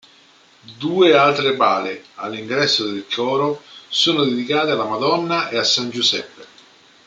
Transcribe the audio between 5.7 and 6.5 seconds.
Giuseppe.